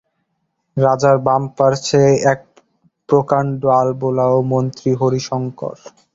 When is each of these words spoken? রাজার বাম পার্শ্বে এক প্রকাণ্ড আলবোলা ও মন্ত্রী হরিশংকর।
রাজার 0.77 1.17
বাম 1.25 1.43
পার্শ্বে 1.57 2.03
এক 2.33 2.39
প্রকাণ্ড 3.09 3.61
আলবোলা 3.79 4.25
ও 4.35 4.39
মন্ত্রী 4.51 4.89
হরিশংকর। 4.99 5.77